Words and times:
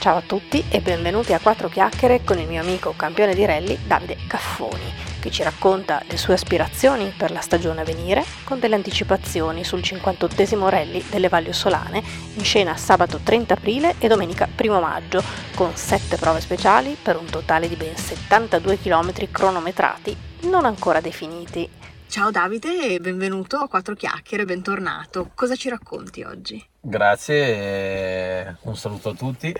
Ciao 0.00 0.18
a 0.18 0.22
tutti 0.22 0.64
e 0.68 0.80
benvenuti 0.80 1.32
a 1.32 1.40
Quattro 1.40 1.68
Chiacchiere 1.68 2.22
con 2.22 2.38
il 2.38 2.46
mio 2.46 2.60
amico 2.60 2.94
campione 2.94 3.34
di 3.34 3.44
rally 3.44 3.76
Davide 3.84 4.16
Caffoni, 4.28 4.92
che 5.18 5.28
ci 5.32 5.42
racconta 5.42 6.00
le 6.08 6.16
sue 6.16 6.34
aspirazioni 6.34 7.12
per 7.16 7.32
la 7.32 7.40
stagione 7.40 7.80
a 7.80 7.84
venire 7.84 8.24
con 8.44 8.60
delle 8.60 8.76
anticipazioni 8.76 9.64
sul 9.64 9.82
58 9.82 10.68
rally 10.68 11.04
delle 11.10 11.28
Valli 11.28 11.48
Ossolane 11.48 12.00
in 12.36 12.44
scena 12.44 12.76
sabato 12.76 13.18
30 13.20 13.54
aprile 13.54 13.96
e 13.98 14.06
domenica 14.06 14.48
1 14.56 14.80
maggio, 14.80 15.20
con 15.56 15.74
7 15.74 16.16
prove 16.16 16.40
speciali 16.40 16.96
per 17.02 17.16
un 17.16 17.26
totale 17.26 17.68
di 17.68 17.74
ben 17.74 17.96
72 17.96 18.78
km 18.78 19.12
cronometrati 19.32 20.16
non 20.42 20.64
ancora 20.64 21.00
definiti. 21.00 21.68
Ciao 22.08 22.30
Davide 22.30 22.94
e 22.94 23.00
benvenuto 23.00 23.58
a 23.58 23.68
Quattro 23.68 23.94
Chiacchiere, 23.94 24.46
bentornato. 24.46 25.30
Cosa 25.34 25.54
ci 25.56 25.68
racconti 25.68 26.22
oggi? 26.22 26.66
Grazie, 26.80 28.56
un 28.62 28.74
saluto 28.76 29.10
a 29.10 29.14
tutti. 29.14 29.54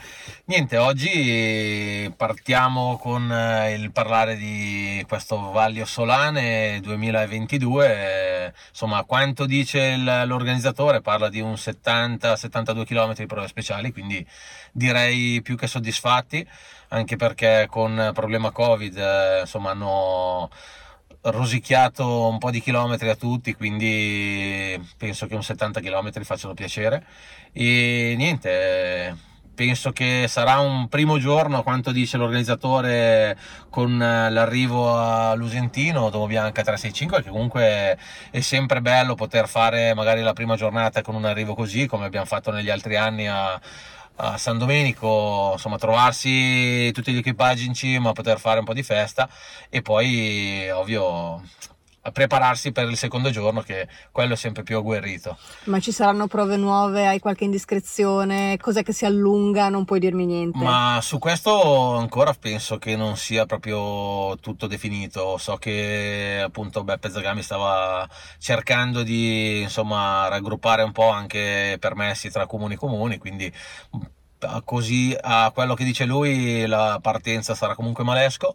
Niente, 0.46 0.78
oggi 0.78 2.10
partiamo 2.16 2.96
con 2.96 3.30
eh, 3.30 3.74
il 3.74 3.92
parlare 3.92 4.34
di 4.36 5.04
questo 5.06 5.50
Vaglio 5.50 5.84
Solane 5.84 6.80
2022. 6.80 8.54
Insomma, 8.70 9.04
quanto 9.04 9.44
dice 9.44 9.96
l'organizzatore? 9.96 11.02
Parla 11.02 11.28
di 11.28 11.40
un 11.40 11.52
70-72 11.52 12.84
km 12.86 13.12
di 13.12 13.26
prove 13.26 13.46
speciali, 13.46 13.92
quindi 13.92 14.26
direi 14.72 15.42
più 15.42 15.54
che 15.54 15.66
soddisfatti, 15.66 16.48
anche 16.88 17.16
perché 17.16 17.66
con 17.68 18.10
problema 18.14 18.50
Covid, 18.52 18.96
eh, 18.96 19.40
insomma, 19.40 19.72
hanno 19.72 20.48
rosicchiato 21.30 22.28
un 22.28 22.38
po' 22.38 22.50
di 22.50 22.60
chilometri 22.60 23.08
a 23.08 23.16
tutti, 23.16 23.54
quindi 23.54 24.80
penso 24.96 25.26
che 25.26 25.34
un 25.34 25.42
70 25.42 25.80
km 25.80 26.22
facciano 26.22 26.54
piacere. 26.54 27.04
E 27.52 28.14
niente, 28.16 29.16
penso 29.58 29.90
che 29.90 30.26
sarà 30.28 30.60
un 30.60 30.86
primo 30.86 31.18
giorno, 31.18 31.64
quanto 31.64 31.90
dice 31.90 32.16
l'organizzatore, 32.16 33.36
con 33.70 33.98
l'arrivo 33.98 34.96
a 34.96 35.34
Lusentino, 35.34 36.10
Domo 36.10 36.26
Bianca 36.26 36.62
365, 36.62 37.24
che 37.24 37.30
comunque 37.30 37.98
è 38.30 38.40
sempre 38.40 38.80
bello 38.80 39.16
poter 39.16 39.48
fare 39.48 39.94
magari 39.94 40.20
la 40.22 40.32
prima 40.32 40.54
giornata 40.54 41.02
con 41.02 41.16
un 41.16 41.24
arrivo 41.24 41.54
così, 41.54 41.86
come 41.86 42.06
abbiamo 42.06 42.26
fatto 42.26 42.52
negli 42.52 42.70
altri 42.70 42.94
anni 42.94 43.26
a 43.26 43.60
a 44.20 44.36
San 44.36 44.58
Domenico, 44.58 45.50
insomma, 45.52 45.78
trovarsi 45.78 46.90
tutti 46.92 47.12
gli 47.12 47.18
equipaggi 47.18 47.66
in 47.66 47.74
cima, 47.74 48.12
poter 48.12 48.40
fare 48.40 48.58
un 48.58 48.64
po' 48.64 48.74
di 48.74 48.82
festa 48.82 49.28
e 49.68 49.80
poi, 49.80 50.68
ovvio, 50.70 51.42
prepararsi 52.12 52.72
per 52.72 52.88
il 52.88 52.96
secondo 52.96 53.30
giorno, 53.30 53.60
che 53.62 53.88
quello 54.10 54.34
è 54.34 54.36
sempre 54.36 54.62
più 54.62 54.76
agguerrito. 54.76 55.36
Ma 55.64 55.80
ci 55.80 55.92
saranno 55.92 56.26
prove 56.26 56.56
nuove? 56.56 57.06
Hai 57.06 57.18
qualche 57.18 57.44
indiscrezione? 57.44 58.56
Cos'è 58.58 58.82
che 58.82 58.92
si 58.92 59.04
allunga? 59.04 59.68
Non 59.68 59.84
puoi 59.84 60.00
dirmi 60.00 60.26
niente. 60.26 60.58
Ma 60.58 60.98
su 61.02 61.18
questo 61.18 61.96
ancora 61.96 62.34
penso 62.34 62.78
che 62.78 62.96
non 62.96 63.16
sia 63.16 63.46
proprio 63.46 64.36
tutto 64.38 64.66
definito. 64.66 65.36
So 65.38 65.56
che 65.56 66.40
appunto 66.44 66.84
Beppe 66.84 67.10
Zagami 67.10 67.42
stava 67.42 68.08
cercando 68.38 69.02
di 69.02 69.62
insomma 69.62 70.28
raggruppare 70.28 70.82
un 70.82 70.92
po' 70.92 71.10
anche 71.10 71.76
permessi 71.78 72.30
tra 72.30 72.46
comuni 72.46 72.76
comuni, 72.76 73.18
quindi 73.18 73.52
così 74.64 75.16
a 75.20 75.50
quello 75.52 75.74
che 75.74 75.82
dice 75.82 76.04
lui 76.04 76.64
la 76.66 77.00
partenza 77.02 77.56
sarà 77.56 77.74
comunque 77.74 78.04
Malesco 78.04 78.54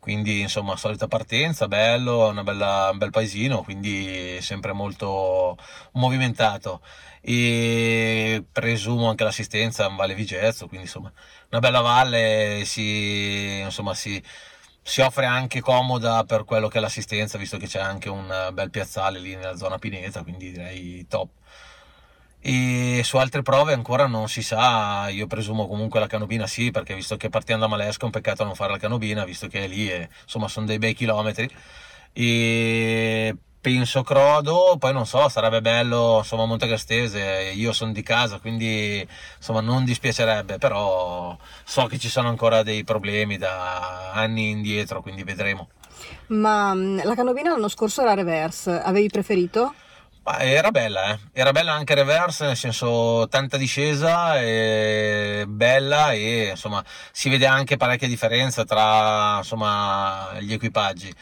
quindi 0.00 0.40
insomma 0.40 0.76
solita 0.76 1.06
partenza, 1.06 1.68
bello, 1.68 2.28
una 2.28 2.42
bella, 2.42 2.88
un 2.90 2.98
bel 2.98 3.10
paesino, 3.10 3.62
quindi 3.62 4.40
sempre 4.40 4.72
molto 4.72 5.56
movimentato. 5.92 6.80
E 7.20 8.44
presumo 8.50 9.10
anche 9.10 9.24
l'assistenza 9.24 9.86
in 9.86 9.96
Valle 9.96 10.14
Vigezzo, 10.14 10.66
quindi 10.66 10.86
insomma 10.86 11.12
una 11.50 11.60
bella 11.60 11.80
valle, 11.80 12.62
si, 12.64 13.60
insomma, 13.62 13.94
si, 13.94 14.22
si 14.82 15.00
offre 15.02 15.26
anche 15.26 15.60
comoda 15.60 16.24
per 16.24 16.44
quello 16.44 16.68
che 16.68 16.78
è 16.78 16.80
l'assistenza, 16.80 17.38
visto 17.38 17.58
che 17.58 17.66
c'è 17.66 17.80
anche 17.80 18.08
un 18.08 18.50
bel 18.52 18.70
piazzale 18.70 19.18
lì 19.20 19.34
nella 19.34 19.56
zona 19.56 19.78
Pineta, 19.78 20.22
quindi 20.22 20.50
direi 20.52 21.06
top 21.08 21.28
e 22.42 23.02
su 23.04 23.18
altre 23.18 23.42
prove 23.42 23.74
ancora 23.74 24.06
non 24.06 24.28
si 24.28 24.42
sa, 24.42 25.08
io 25.10 25.26
presumo 25.26 25.68
comunque 25.68 26.00
la 26.00 26.06
canobina 26.06 26.46
sì, 26.46 26.70
perché 26.70 26.94
visto 26.94 27.16
che 27.16 27.28
partiamo 27.28 27.60
da 27.60 27.66
Malesca 27.68 28.02
è 28.02 28.04
un 28.06 28.10
peccato 28.10 28.44
non 28.44 28.54
fare 28.54 28.72
la 28.72 28.78
canobina, 28.78 29.24
visto 29.24 29.46
che 29.46 29.64
è 29.64 29.68
lì 29.68 29.90
e 29.90 30.08
insomma 30.22 30.48
sono 30.48 30.66
dei 30.66 30.78
bei 30.78 30.94
chilometri. 30.94 31.50
E 32.12 33.36
penso 33.60 34.02
Crodo, 34.02 34.76
poi 34.78 34.92
non 34.94 35.06
so, 35.06 35.28
sarebbe 35.28 35.60
bello 35.60 36.18
insomma 36.18 36.46
Monte 36.46 36.66
Castese, 36.66 37.52
io 37.54 37.72
sono 37.74 37.92
di 37.92 38.02
casa 38.02 38.38
quindi 38.38 39.06
insomma 39.36 39.60
non 39.60 39.84
dispiacerebbe, 39.84 40.56
però 40.56 41.36
so 41.64 41.86
che 41.86 41.98
ci 41.98 42.08
sono 42.08 42.28
ancora 42.28 42.62
dei 42.62 42.84
problemi 42.84 43.36
da 43.36 44.12
anni 44.12 44.48
indietro, 44.48 45.02
quindi 45.02 45.24
vedremo. 45.24 45.68
Ma 46.28 46.72
mm, 46.74 47.00
la 47.02 47.14
canobina 47.14 47.50
l'anno 47.50 47.68
scorso 47.68 48.00
era 48.00 48.14
reverse, 48.14 48.80
avevi 48.80 49.08
preferito? 49.08 49.74
Era 50.38 50.70
bella, 50.70 51.12
eh. 51.12 51.18
era 51.32 51.52
bella 51.52 51.72
anche 51.72 51.94
reverse, 51.94 52.46
nel 52.46 52.56
senso 52.56 53.26
tanta 53.28 53.56
discesa, 53.56 54.40
e 54.40 55.44
bella 55.48 56.12
e 56.12 56.50
insomma 56.50 56.84
si 57.10 57.28
vede 57.28 57.46
anche 57.46 57.76
parecchia 57.76 58.06
differenza 58.08 58.64
tra 58.64 59.38
insomma, 59.38 60.36
gli 60.40 60.52
equipaggi. 60.52 61.12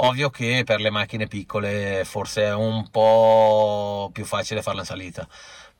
Ovvio 0.00 0.30
che 0.30 0.62
per 0.64 0.80
le 0.80 0.90
macchine 0.90 1.26
piccole 1.26 2.04
forse 2.04 2.44
è 2.44 2.54
un 2.54 2.88
po' 2.90 4.10
più 4.12 4.24
facile 4.24 4.62
farla 4.62 4.80
in 4.80 4.86
salita 4.86 5.26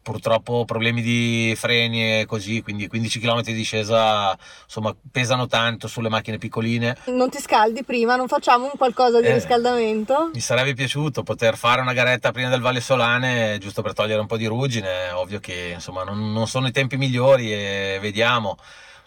purtroppo 0.08 0.64
problemi 0.64 1.02
di 1.02 1.52
freni 1.54 2.20
e 2.20 2.24
così, 2.26 2.62
quindi 2.62 2.88
15 2.88 3.20
km 3.20 3.42
di 3.42 3.52
discesa 3.52 4.34
insomma 4.64 4.96
pesano 5.12 5.46
tanto 5.46 5.86
sulle 5.86 6.08
macchine 6.08 6.38
piccoline. 6.38 6.96
Non 7.08 7.28
ti 7.28 7.38
scaldi 7.38 7.84
prima? 7.84 8.16
Non 8.16 8.26
facciamo 8.26 8.64
un 8.64 8.78
qualcosa 8.78 9.20
di 9.20 9.26
eh, 9.26 9.34
riscaldamento? 9.34 10.30
Mi 10.32 10.40
sarebbe 10.40 10.72
piaciuto 10.72 11.22
poter 11.22 11.58
fare 11.58 11.82
una 11.82 11.92
garetta 11.92 12.32
prima 12.32 12.48
del 12.48 12.62
Valle 12.62 12.80
Solane 12.80 13.58
giusto 13.58 13.82
per 13.82 13.92
togliere 13.92 14.20
un 14.20 14.26
po' 14.26 14.38
di 14.38 14.46
ruggine, 14.46 15.10
ovvio 15.10 15.40
che 15.40 15.72
insomma 15.74 16.04
non, 16.04 16.32
non 16.32 16.46
sono 16.46 16.68
i 16.68 16.72
tempi 16.72 16.96
migliori 16.96 17.52
e 17.52 17.98
vediamo. 18.00 18.56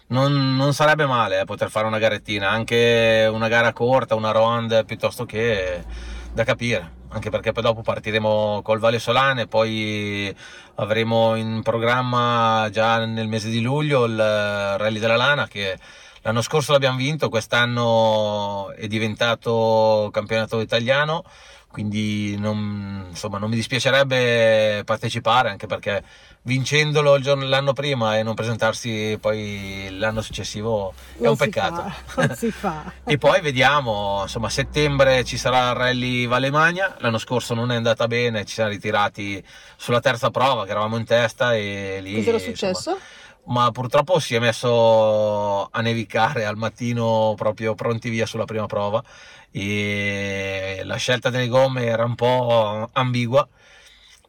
Non, 0.09 0.56
non, 0.56 0.73
sarebbe 0.75 1.07
male 1.07 1.39
eh, 1.39 1.45
poter 1.45 1.72
fare 1.72 1.88
una 1.88 1.97
garettina, 1.97 2.50
anche 2.50 3.28
una 3.31 3.47
gara 3.47 3.73
corta, 3.73 4.13
una 4.13 4.31
ronde 4.31 4.83
piuttosto 4.83 5.25
che 5.25 5.83
da 6.34 6.44
capire 6.44 7.00
anche 7.14 7.30
perché 7.30 7.52
poi 7.52 7.64
dopo 7.64 7.81
partiremo 7.81 8.62
col 8.64 8.80
Valle 8.80 9.00
Solane, 9.00 9.46
poi 9.46 10.34
avremo 10.75 11.36
in 11.36 11.62
programma 11.62 12.69
già 12.72 13.06
nel 13.06 13.28
mese 13.28 13.50
di 13.50 13.59
luglio 13.59 14.06
il 14.06 14.16
Rally 14.16 14.97
della 14.97 15.18
Lana 15.18 15.46
che 15.47 15.78
l'anno 16.22 16.42
scorso 16.42 16.72
l'abbiamo 16.72 16.97
vinto, 16.97 17.28
quest'anno 17.28 18.72
è 18.72 18.88
diventato 18.88 20.09
campionato 20.14 20.62
italiano, 20.62 21.24
quindi 21.71 22.37
non, 22.37 23.05
insomma, 23.09 23.37
non 23.37 23.49
mi 23.49 23.55
dispiacerebbe 23.55 24.83
partecipare 24.85 25.49
anche 25.49 25.67
perché 25.67 26.03
vincendolo 26.43 27.19
giorno, 27.19 27.45
l'anno 27.47 27.73
prima 27.73 28.17
e 28.17 28.23
non 28.23 28.33
presentarsi 28.33 29.17
poi 29.21 29.87
l'anno 29.91 30.21
successivo 30.21 30.93
non 31.17 31.25
è 31.25 31.29
un 31.29 31.37
peccato. 31.37 31.91
Fa, 32.05 32.25
non 32.25 32.35
si 32.35 32.51
fa. 32.51 32.91
e 33.05 33.17
poi 33.17 33.41
vediamo, 33.41 34.19
insomma, 34.23 34.47
a 34.47 34.51
settembre 34.51 35.23
ci 35.23 35.37
sarà 35.37 35.69
il 35.69 35.75
rally 35.75 36.27
Valemagna, 36.27 36.95
l'anno 36.99 37.17
scorso 37.17 37.53
non 37.53 37.71
è 37.71 37.75
andata 37.75 38.07
bene, 38.07 38.45
ci 38.45 38.55
siamo 38.55 38.69
ritirati 38.69 39.43
sulla 39.75 39.99
terza 39.99 40.29
prova 40.29 40.65
che 40.65 40.71
eravamo 40.71 40.97
in 40.97 41.05
testa 41.05 41.55
e 41.55 41.99
lì... 42.01 42.15
Cos'era 42.15 42.39
successo? 42.39 42.89
Insomma, 42.91 43.19
ma 43.46 43.72
purtroppo 43.72 44.19
si 44.19 44.35
è 44.35 44.40
messo 44.40 45.66
a 45.69 45.81
nevicare 45.81 46.46
al 46.46 46.57
mattino 46.57 47.34
proprio 47.35 47.75
pronti 47.75 48.09
via 48.09 48.25
sulla 48.25 48.46
prima 48.46 48.66
prova. 48.66 49.03
E 49.52 50.81
la 50.85 50.96
scelta 50.96 51.29
delle 51.29 51.47
gomme 51.47 51.85
era 51.85 52.06
un 52.06 52.16
po' 52.16 52.90
ambigua. 52.94 53.47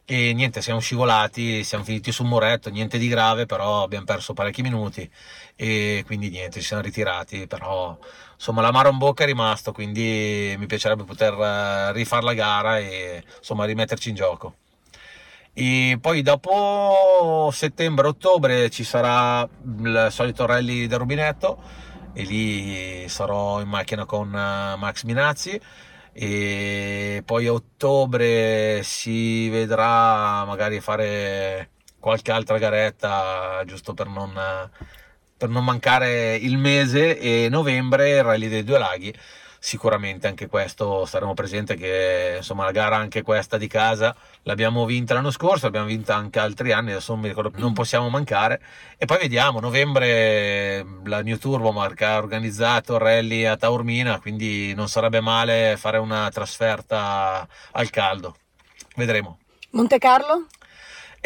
E 0.05 0.33
niente, 0.33 0.61
siamo 0.61 0.79
scivolati, 0.81 1.63
siamo 1.63 1.83
finiti 1.85 2.11
su 2.11 2.23
un 2.23 2.29
muretto, 2.29 2.69
niente 2.69 2.97
di 2.97 3.07
grave, 3.07 3.45
però 3.45 3.83
abbiamo 3.83 4.05
perso 4.05 4.33
parecchi 4.33 4.61
minuti. 4.61 5.09
E 5.55 6.03
quindi 6.05 6.29
niente, 6.29 6.59
ci 6.59 6.65
siamo 6.67 6.83
ritirati, 6.83 7.47
però 7.47 7.97
insomma 8.33 8.61
l'amaro 8.61 8.89
in 8.89 8.97
bocca 8.97 9.23
è 9.23 9.25
rimasto, 9.27 9.71
quindi 9.71 10.55
mi 10.57 10.65
piacerebbe 10.65 11.03
poter 11.05 11.33
eh, 11.33 11.93
rifare 11.93 12.23
la 12.23 12.33
gara 12.33 12.79
e 12.79 13.23
insomma 13.37 13.65
rimetterci 13.65 14.09
in 14.09 14.15
gioco. 14.15 14.55
E 15.55 15.99
poi 16.01 16.23
dopo 16.23 17.49
settembre-ottobre 17.51 18.71
ci 18.71 18.83
sarà 18.83 19.47
il 19.81 20.07
solito 20.09 20.47
rally 20.47 20.87
del 20.87 20.97
rubinetto 20.97 21.61
e 22.13 22.23
lì 22.23 23.07
sarò 23.07 23.61
in 23.61 23.67
macchina 23.67 24.05
con 24.05 24.29
eh, 24.29 24.75
Max 24.77 25.03
Minazzi. 25.03 25.59
E 26.11 27.21
poi 27.25 27.47
a 27.47 27.53
ottobre 27.53 28.81
si 28.83 29.47
vedrà 29.49 30.43
magari 30.45 30.79
fare 30.79 31.69
qualche 31.99 32.31
altra 32.31 32.57
garetta 32.57 33.61
giusto 33.65 33.93
per 33.93 34.07
non, 34.07 34.33
per 35.37 35.49
non 35.49 35.63
mancare 35.63 36.35
il 36.35 36.57
mese 36.57 37.19
e 37.19 37.47
novembre 37.49 38.09
il 38.09 38.23
rally 38.23 38.47
dei 38.47 38.63
due 38.63 38.77
laghi 38.79 39.13
sicuramente 39.65 40.27
anche 40.27 40.47
questo 40.47 41.05
staremo 41.05 41.33
presente 41.33 41.75
che 41.75 42.33
insomma 42.35 42.65
la 42.65 42.71
gara 42.71 42.97
anche 42.97 43.21
questa 43.21 43.57
di 43.57 43.67
casa 43.67 44.13
l'abbiamo 44.41 44.83
vinta 44.83 45.13
l'anno 45.13 45.31
scorso, 45.31 45.63
l'abbiamo 45.63 45.85
vinta 45.85 46.15
anche 46.15 46.37
altri 46.37 46.73
anni, 46.73 46.91
adesso 46.91 47.13
non 47.13 47.21
mi 47.21 47.29
ricordo, 47.29 47.49
non 47.59 47.71
possiamo 47.71 48.09
mancare 48.09 48.61
e 48.97 49.05
poi 49.05 49.19
vediamo, 49.19 49.61
novembre 49.61 50.85
la 51.05 51.21
New 51.21 51.37
Turbo 51.37 51.71
marca 51.71 52.09
ha 52.09 52.17
organizzato 52.17 52.95
il 52.95 52.99
rally 52.99 53.45
a 53.45 53.55
Taormina, 53.55 54.19
quindi 54.19 54.73
non 54.73 54.89
sarebbe 54.89 55.21
male 55.21 55.77
fare 55.77 55.97
una 55.97 56.29
trasferta 56.29 57.47
al 57.71 57.89
caldo. 57.89 58.35
Vedremo. 58.97 59.39
Monte 59.69 59.97
Carlo? 59.97 60.47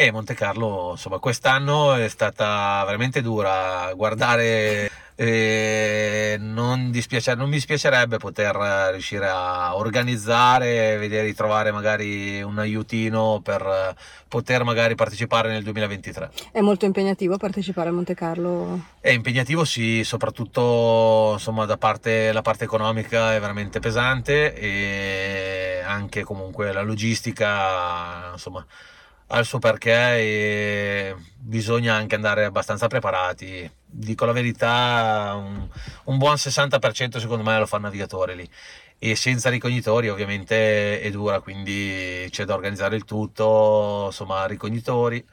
E 0.00 0.12
Monte 0.12 0.34
Carlo, 0.34 0.90
insomma, 0.92 1.18
quest'anno 1.18 1.94
è 1.94 2.06
stata 2.06 2.84
veramente 2.84 3.20
dura 3.20 3.92
guardare 3.96 4.88
e 5.16 6.36
non, 6.38 6.92
dispiace, 6.92 7.34
non, 7.34 7.46
mi 7.48 7.56
dispiacerebbe 7.56 8.18
poter 8.18 8.54
riuscire 8.92 9.26
a 9.26 9.74
organizzare, 9.74 10.98
vedere 10.98 11.34
trovare 11.34 11.72
magari 11.72 12.40
un 12.40 12.60
aiutino 12.60 13.40
per 13.42 13.96
poter 14.28 14.62
magari 14.62 14.94
partecipare 14.94 15.48
nel 15.48 15.64
2023. 15.64 16.30
È 16.52 16.60
molto 16.60 16.84
impegnativo 16.84 17.36
partecipare 17.36 17.88
a 17.88 17.92
Monte 17.92 18.14
Carlo? 18.14 18.80
È 19.00 19.10
impegnativo 19.10 19.64
sì, 19.64 20.04
soprattutto 20.04 21.30
insomma 21.32 21.64
da 21.64 21.76
parte, 21.76 22.30
la 22.30 22.42
parte 22.42 22.62
economica 22.62 23.34
è 23.34 23.40
veramente 23.40 23.80
pesante 23.80 24.54
e 24.54 25.82
anche 25.84 26.22
comunque 26.22 26.72
la 26.72 26.82
logistica 26.82 28.30
insomma 28.30 28.64
ha 29.28 29.38
il 29.38 29.44
suo 29.44 29.58
perché 29.58 29.92
e 29.92 31.16
bisogna 31.36 31.94
anche 31.94 32.14
andare 32.14 32.44
abbastanza 32.44 32.86
preparati. 32.86 33.70
Dico 33.84 34.24
la 34.24 34.32
verità, 34.32 35.34
un, 35.36 35.68
un 36.04 36.18
buon 36.18 36.34
60% 36.34 37.18
secondo 37.18 37.42
me 37.42 37.58
lo 37.58 37.66
fa 37.66 37.76
il 37.76 37.82
navigatore 37.82 38.34
lì 38.34 38.48
e 38.98 39.14
senza 39.14 39.48
ricognitori 39.48 40.08
ovviamente 40.08 41.00
è 41.00 41.10
dura, 41.10 41.40
quindi 41.40 42.26
c'è 42.30 42.44
da 42.44 42.54
organizzare 42.54 42.96
il 42.96 43.04
tutto, 43.04 44.04
insomma 44.06 44.46
ricognitori 44.46 45.24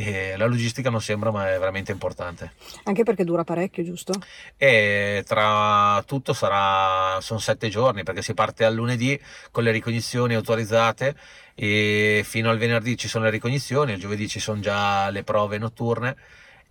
e 0.00 0.36
la 0.36 0.46
logistica 0.46 0.88
non 0.88 1.02
sembra 1.02 1.30
ma 1.30 1.52
è 1.52 1.58
veramente 1.58 1.92
importante. 1.92 2.52
Anche 2.84 3.02
perché 3.02 3.24
dura 3.24 3.44
parecchio, 3.44 3.84
giusto? 3.84 4.14
E 4.56 5.22
tra 5.26 6.02
tutto 6.06 6.32
sarà, 6.32 7.20
sono 7.20 7.38
sette 7.38 7.68
giorni 7.68 8.02
perché 8.02 8.22
si 8.22 8.32
parte 8.32 8.64
al 8.64 8.74
lunedì 8.74 9.20
con 9.50 9.62
le 9.62 9.70
ricognizioni 9.70 10.34
autorizzate 10.34 11.14
e 11.54 12.22
fino 12.24 12.48
al 12.48 12.56
venerdì 12.56 12.96
ci 12.96 13.08
sono 13.08 13.24
le 13.24 13.30
ricognizioni, 13.30 13.92
il 13.92 14.00
giovedì 14.00 14.26
ci 14.26 14.40
sono 14.40 14.60
già 14.60 15.10
le 15.10 15.22
prove 15.22 15.58
notturne 15.58 16.16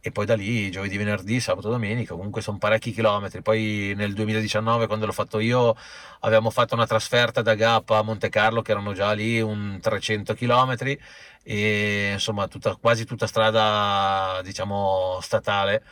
e 0.01 0.11
poi 0.11 0.25
da 0.25 0.35
lì 0.35 0.71
giovedì, 0.71 0.97
venerdì, 0.97 1.39
sabato, 1.39 1.69
domenica, 1.69 2.15
comunque 2.15 2.41
sono 2.41 2.57
parecchi 2.57 2.91
chilometri. 2.91 3.41
Poi 3.41 3.93
nel 3.95 4.13
2019 4.13 4.87
quando 4.87 5.05
l'ho 5.05 5.11
fatto 5.11 5.39
io 5.39 5.75
avevamo 6.21 6.49
fatto 6.49 6.75
una 6.75 6.87
trasferta 6.87 7.41
da 7.41 7.55
Gap 7.55 7.89
a 7.89 8.01
Monte 8.01 8.29
Carlo 8.29 8.61
che 8.61 8.71
erano 8.71 8.93
già 8.93 9.11
lì 9.11 9.41
un 9.41 9.79
300 9.81 10.33
chilometri 10.33 10.99
e 11.43 12.11
insomma 12.13 12.47
tutta, 12.47 12.75
quasi 12.75 13.05
tutta 13.05 13.27
strada 13.27 14.41
diciamo 14.43 15.19
statale 15.21 15.83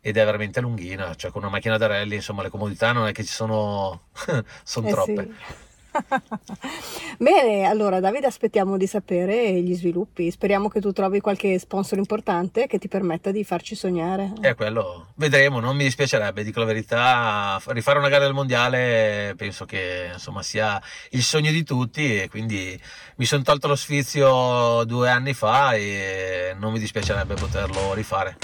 ed 0.00 0.16
è 0.16 0.24
veramente 0.24 0.60
lunghina, 0.60 1.14
cioè 1.14 1.30
con 1.30 1.42
una 1.42 1.50
macchina 1.50 1.76
da 1.78 1.86
rally 1.86 2.16
insomma 2.16 2.42
le 2.42 2.50
comodità 2.50 2.90
non 2.90 3.06
è 3.06 3.12
che 3.12 3.22
ci 3.24 3.32
sono, 3.32 4.08
sono 4.64 4.88
eh 4.88 4.90
troppe. 4.90 5.28
Sì. 5.30 5.70
Bene, 7.18 7.64
allora 7.64 8.00
Davide 8.00 8.26
aspettiamo 8.26 8.76
di 8.76 8.86
sapere 8.86 9.60
gli 9.60 9.74
sviluppi. 9.74 10.30
Speriamo 10.30 10.68
che 10.68 10.80
tu 10.80 10.92
trovi 10.92 11.20
qualche 11.20 11.58
sponsor 11.58 11.98
importante 11.98 12.66
che 12.66 12.78
ti 12.78 12.88
permetta 12.88 13.30
di 13.30 13.44
farci 13.44 13.74
sognare. 13.74 14.32
È 14.40 14.54
quello, 14.54 15.08
vedremo, 15.16 15.60
non 15.60 15.76
mi 15.76 15.84
dispiacerebbe, 15.84 16.44
dico 16.44 16.60
la 16.60 16.66
verità, 16.66 17.60
rifare 17.66 17.98
una 17.98 18.08
gara 18.08 18.24
del 18.24 18.34
mondiale 18.34 19.34
penso 19.36 19.64
che 19.64 20.10
insomma 20.12 20.42
sia 20.42 20.80
il 21.10 21.22
sogno 21.22 21.50
di 21.50 21.64
tutti 21.64 22.20
e 22.22 22.28
quindi 22.28 22.80
mi 23.16 23.24
sono 23.24 23.42
tolto 23.42 23.68
lo 23.68 23.76
sfizio 23.76 24.84
due 24.84 25.10
anni 25.10 25.34
fa 25.34 25.74
e 25.74 26.54
non 26.58 26.72
mi 26.72 26.78
dispiacerebbe 26.78 27.34
poterlo 27.34 27.94
rifare. 27.94 28.36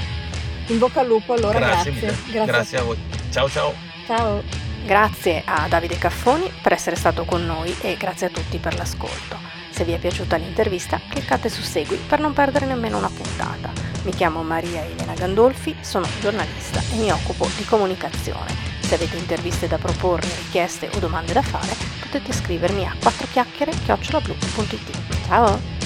In 0.68 0.78
bocca 0.78 1.00
al 1.00 1.06
lupo 1.06 1.32
allora, 1.32 1.58
grazie. 1.58 1.92
Grazie, 1.92 2.32
grazie. 2.32 2.52
grazie 2.52 2.78
a 2.78 2.82
voi. 2.82 2.98
Ciao 3.30 3.48
ciao. 3.48 3.74
Ciao. 4.06 4.67
Grazie 4.84 5.42
a 5.44 5.66
Davide 5.68 5.98
Caffoni 5.98 6.50
per 6.62 6.72
essere 6.72 6.96
stato 6.96 7.24
con 7.24 7.44
noi 7.44 7.74
e 7.80 7.96
grazie 7.96 8.28
a 8.28 8.30
tutti 8.30 8.58
per 8.58 8.76
l'ascolto. 8.76 9.36
Se 9.70 9.84
vi 9.84 9.92
è 9.92 9.98
piaciuta 9.98 10.36
l'intervista, 10.36 11.00
cliccate 11.08 11.48
su 11.48 11.62
Segui 11.62 11.96
per 11.96 12.20
non 12.20 12.32
perdere 12.32 12.66
nemmeno 12.66 12.98
una 12.98 13.10
puntata. 13.10 13.70
Mi 14.02 14.12
chiamo 14.12 14.42
Maria 14.42 14.84
Elena 14.84 15.14
Gandolfi, 15.14 15.76
sono 15.80 16.06
giornalista 16.20 16.80
e 16.92 16.96
mi 16.96 17.10
occupo 17.10 17.46
di 17.56 17.64
comunicazione. 17.64 18.54
Se 18.80 18.94
avete 18.94 19.16
interviste 19.16 19.68
da 19.68 19.76
proporre, 19.78 20.26
richieste 20.26 20.88
o 20.94 20.98
domande 20.98 21.32
da 21.32 21.42
fare, 21.42 21.76
potete 22.00 22.32
scrivermi 22.32 22.86
a 22.86 22.96
4chiacchiere 22.98 23.84
chiocciolablu.it. 23.84 25.26
Ciao! 25.26 25.77